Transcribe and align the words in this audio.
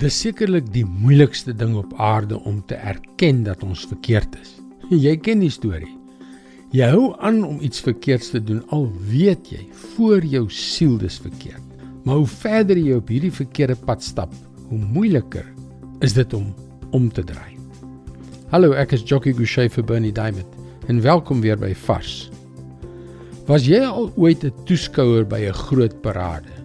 Dis 0.00 0.16
sekerlik 0.16 0.70
die 0.72 0.86
moeilikste 0.88 1.52
ding 1.52 1.74
op 1.76 1.90
aarde 2.00 2.38
om 2.48 2.62
te 2.64 2.78
erken 2.88 3.42
dat 3.44 3.60
ons 3.66 3.82
verkeerd 3.84 4.32
is. 4.40 4.54
Jy 5.04 5.18
ken 5.20 5.42
die 5.44 5.52
storie. 5.52 5.90
Jy 6.72 6.86
hou 6.94 7.10
aan 7.20 7.42
om 7.44 7.58
iets 7.60 7.82
verkeerds 7.84 8.30
te 8.32 8.40
doen 8.40 8.62
al 8.72 8.86
weet 9.10 9.50
jy 9.50 9.64
voor 9.90 10.24
jou 10.24 10.44
siel 10.54 10.94
dis 11.02 11.18
verkeerd. 11.20 11.64
Maar 12.06 12.22
hoe 12.22 12.30
verder 12.30 12.78
jy 12.78 12.96
op 12.96 13.10
hierdie 13.12 13.32
verkeerde 13.34 13.76
pad 13.76 14.00
stap, 14.06 14.32
hoe 14.70 14.78
moeiliker 14.78 15.44
is 16.00 16.14
dit 16.16 16.32
om 16.38 16.48
om 16.96 17.10
te 17.12 17.24
draai. 17.26 17.58
Hallo, 18.54 18.72
ek 18.72 18.94
is 18.96 19.04
Jockey 19.04 19.34
Gouchee 19.36 19.68
vir 19.74 19.84
Bernie 19.84 20.14
Diamond 20.14 20.88
en 20.88 21.02
welkom 21.04 21.42
weer 21.44 21.60
by 21.60 21.74
Vars. 21.84 22.30
Was 23.50 23.68
jy 23.68 23.82
al 23.84 24.08
ooit 24.16 24.46
'n 24.46 24.54
toeskouer 24.64 25.26
by 25.26 25.44
'n 25.50 25.60
groot 25.66 26.00
parade? 26.00 26.59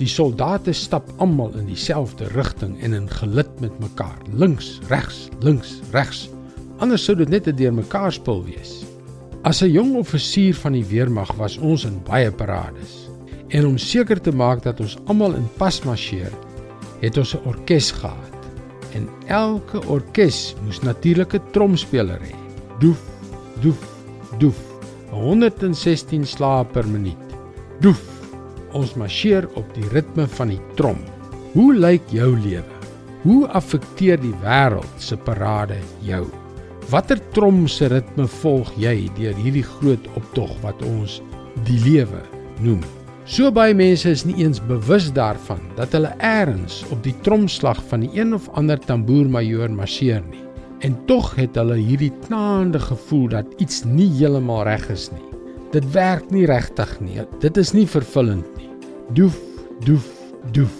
Die 0.00 0.08
soldate 0.08 0.72
stap 0.72 1.10
almal 1.20 1.52
in 1.60 1.66
dieselfde 1.68 2.30
rigting 2.32 2.78
en 2.80 2.94
in 2.96 3.08
gelid 3.20 3.50
met 3.60 3.74
mekaar, 3.82 4.16
links, 4.32 4.78
regs, 4.88 5.26
links, 5.44 5.74
regs. 5.92 6.22
Anders 6.80 7.04
sou 7.04 7.16
dit 7.16 7.28
net 7.28 7.46
'n 7.46 7.56
deurmekaar 7.56 8.12
spul 8.12 8.44
wees. 8.44 8.84
As 9.44 9.62
'n 9.62 9.68
jong 9.68 9.96
offisier 9.96 10.54
van 10.54 10.72
die 10.72 10.84
weermag 10.84 11.32
was 11.36 11.58
ons 11.58 11.84
in 11.84 12.00
baie 12.02 12.30
parades. 12.30 13.10
En 13.48 13.66
om 13.66 13.78
seker 13.78 14.20
te 14.20 14.32
maak 14.32 14.62
dat 14.62 14.80
ons 14.80 14.96
almal 15.06 15.34
in 15.34 15.48
pas 15.58 15.82
marcheer, 15.84 16.32
het 17.00 17.18
ons 17.18 17.34
'n 17.34 17.44
orkes 17.44 17.90
gehad. 17.90 18.32
En 18.94 19.08
elke 19.26 19.86
orkes 19.86 20.54
moes 20.64 20.80
natuurlik 20.80 21.34
'n 21.34 21.42
tromspeler 21.52 22.20
hê. 22.20 22.34
Doef, 22.78 23.02
doef, 23.60 23.80
doef. 24.38 24.58
116 25.10 26.26
slae 26.26 26.64
per 26.64 26.88
minuut. 26.88 27.36
Doef. 27.80 28.19
Ons 28.76 28.92
marcheer 28.94 29.48
op 29.58 29.66
die 29.74 29.88
ritme 29.90 30.28
van 30.36 30.52
die 30.52 30.60
trom. 30.78 31.00
Hoe 31.56 31.72
lyk 31.74 32.04
jou 32.14 32.30
lewe? 32.38 32.76
Hoe 33.24 33.48
affekteer 33.58 34.20
die 34.22 34.34
wêreld 34.44 35.02
se 35.02 35.16
parade 35.18 35.80
jou? 36.06 36.22
Watter 36.90 37.18
trom 37.34 37.64
se 37.68 37.88
ritme 37.90 38.28
volg 38.40 38.70
jy 38.78 39.08
deur 39.18 39.34
hierdie 39.42 39.66
groot 39.66 40.06
optog 40.18 40.54
wat 40.62 40.78
ons 40.86 41.18
die 41.66 41.80
lewe 41.82 42.22
noem? 42.62 42.80
So 43.26 43.50
baie 43.54 43.74
mense 43.74 44.10
is 44.10 44.24
nie 44.26 44.38
eens 44.44 44.62
bewus 44.70 45.10
daarvan 45.14 45.60
dat 45.76 45.92
hulle 45.94 46.14
eers 46.22 46.80
op 46.94 47.02
die 47.02 47.14
tromslag 47.26 47.82
van 47.90 48.06
die 48.06 48.12
een 48.14 48.34
of 48.34 48.48
ander 48.58 48.78
tamboermajoor 48.78 49.70
marcheer 49.74 50.22
nie. 50.30 50.46
En 50.86 50.94
tog 51.10 51.34
het 51.36 51.58
hulle 51.58 51.76
hierdie 51.76 52.12
knaande 52.24 52.80
gevoel 52.80 53.28
dat 53.34 53.58
iets 53.58 53.82
nie 53.84 54.08
heeltemal 54.16 54.64
reg 54.70 54.86
is 54.94 55.10
nie. 55.12 55.26
Dit 55.74 55.86
werk 55.94 56.30
nie 56.34 56.46
regtig 56.48 56.96
nie. 57.02 57.20
Dit 57.42 57.58
is 57.60 57.74
nie 57.76 57.86
vervullend 57.86 58.46
nie 58.56 58.59
doef 59.14 59.38
doef 59.84 60.06
doef. 60.52 60.76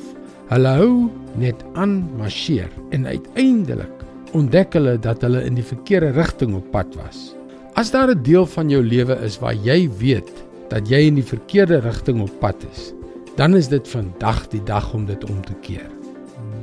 Hulle 0.50 0.74
hou 0.80 1.10
net 1.38 1.64
aan 1.78 2.02
marcheer 2.18 2.70
en 2.90 3.06
uiteindelik 3.06 4.06
ontdek 4.32 4.74
hulle 4.78 4.98
dat 4.98 5.22
hulle 5.22 5.42
in 5.46 5.58
die 5.58 5.66
verkeerde 5.66 6.12
rigting 6.14 6.54
op 6.54 6.70
pad 6.70 6.94
was. 6.98 7.34
As 7.74 7.90
daar 7.90 8.10
'n 8.10 8.22
deel 8.22 8.46
van 8.46 8.70
jou 8.70 8.82
lewe 8.82 9.14
is 9.24 9.38
waar 9.38 9.54
jy 9.54 9.90
weet 9.98 10.30
dat 10.68 10.88
jy 10.88 11.06
in 11.06 11.14
die 11.14 11.26
verkeerde 11.26 11.80
rigting 11.80 12.20
op 12.20 12.32
pad 12.40 12.56
is 12.72 12.92
dan 13.40 13.56
is 13.56 13.68
dit 13.68 13.88
vandag 13.88 14.48
die 14.52 14.62
dag 14.68 14.92
om 14.94 15.06
dit 15.06 15.24
om 15.30 15.40
te 15.40 15.54
keer. 15.64 15.88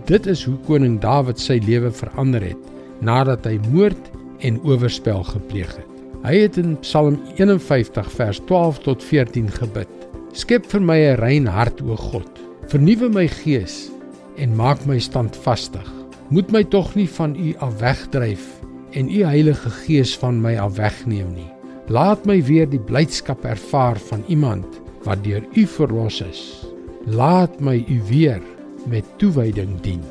Dit 0.05 0.25
is 0.25 0.43
hoe 0.45 0.57
koning 0.67 0.99
Dawid 1.01 1.39
sy 1.39 1.57
lewe 1.65 1.91
verander 1.91 2.43
het 2.43 3.01
nadat 3.01 3.45
hy 3.45 3.57
moord 3.71 4.11
en 4.45 4.59
oorspel 4.61 5.23
gepleeg 5.23 5.71
het. 5.73 5.93
Hy 6.21 6.35
het 6.43 6.57
in 6.57 6.75
Psalm 6.81 7.19
51 7.37 8.11
vers 8.11 8.39
12 8.45 8.79
tot 8.85 9.03
14 9.03 9.49
gebid 9.57 10.06
Skep 10.37 10.67
vir 10.69 10.83
my 10.85 10.97
'n 11.01 11.17
rein 11.17 11.47
hart, 11.49 11.81
o 11.81 11.95
God. 11.97 12.29
Vernuwe 12.69 13.09
my 13.09 13.25
gees 13.27 13.89
en 14.37 14.53
maak 14.55 14.85
my 14.85 14.99
standvastig. 14.99 15.87
Moet 16.29 16.51
my 16.51 16.61
tog 16.63 16.93
nie 16.95 17.07
van 17.09 17.33
U 17.35 17.55
af 17.57 17.79
wegdryf 17.79 18.45
en 18.93 19.09
U 19.09 19.23
Heilige 19.25 19.69
Gees 19.69 20.13
van 20.17 20.41
my 20.41 20.55
af 20.57 20.77
wegneem 20.77 21.33
nie. 21.33 21.49
Laat 21.89 22.25
my 22.25 22.43
weer 22.43 22.69
die 22.69 22.79
blydskap 22.79 23.45
ervaar 23.45 23.97
van 23.97 24.23
iemand 24.27 24.65
wat 25.03 25.23
deur 25.23 25.41
U 25.55 25.65
verlos 25.65 26.21
is. 26.21 26.67
Laat 27.05 27.59
my 27.59 27.85
U 27.89 28.01
weer 28.09 28.41
met 28.85 29.05
toewyding 29.17 29.81
dien. 29.81 30.03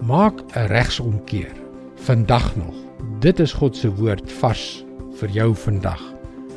Maak 0.00 0.40
'n 0.56 0.66
regsomkeer 0.72 1.52
vandag 1.94 2.56
nog. 2.56 2.74
Dit 3.20 3.40
is 3.40 3.52
God 3.52 3.76
se 3.76 3.94
woord 3.94 4.32
vars 4.32 4.84
vir 5.20 5.28
jou 5.28 5.54
vandag. 5.54 6.13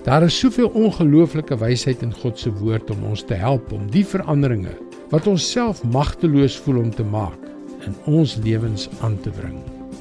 Daar 0.07 0.23
is 0.23 0.37
soveel 0.39 0.69
ongelooflike 0.71 1.57
wysheid 1.59 1.99
in 2.01 2.13
God 2.15 2.39
se 2.39 2.51
woord 2.61 2.87
om 2.93 3.01
ons 3.09 3.25
te 3.27 3.35
help 3.35 3.73
om 3.75 3.89
die 3.91 4.05
veranderinge 4.07 4.71
wat 5.11 5.25
ons 5.27 5.43
self 5.51 5.81
magteloos 5.83 6.53
voel 6.63 6.77
om 6.85 6.91
te 6.95 7.03
maak 7.03 7.41
in 7.83 7.95
ons 8.07 8.37
lewens 8.45 8.85
aan 9.03 9.17
te 9.25 9.33
bring. 9.35 9.57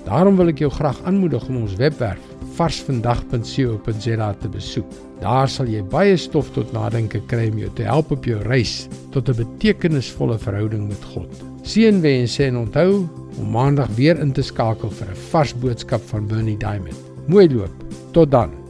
Daarom 0.07 0.37
wil 0.39 0.53
ek 0.53 0.61
jou 0.63 0.69
graag 0.71 1.01
aanmoedig 1.11 1.49
om 1.51 1.57
ons 1.65 1.75
webwerf 1.81 2.23
varsvandag.co.za 2.55 4.29
te 4.43 4.51
besoek. 4.53 4.93
Daar 5.25 5.51
sal 5.51 5.73
jy 5.75 5.81
baie 5.83 6.15
stof 6.15 6.53
tot 6.55 6.71
nadenke 6.77 7.19
kry 7.27 7.49
om 7.51 7.59
jou 7.65 7.71
te 7.75 7.89
help 7.89 8.13
op 8.15 8.29
jou 8.31 8.39
reis 8.47 8.87
tot 9.11 9.27
'n 9.29 9.43
betekenisvolle 9.43 10.39
verhouding 10.39 10.87
met 10.87 11.03
God. 11.15 11.33
Seënwense 11.67 12.45
en 12.45 12.57
onthou 12.63 13.09
om 13.41 13.51
maandag 13.51 13.91
weer 13.99 14.21
in 14.23 14.31
te 14.33 14.43
skakel 14.43 14.91
vir 14.91 15.11
'n 15.11 15.19
vars 15.35 15.53
boodskap 15.53 16.03
van 16.15 16.29
Bernie 16.29 16.57
Diamond. 16.59 17.03
Mooi 17.27 17.51
loop. 17.51 17.75
Tot 18.13 18.31
dan. 18.31 18.66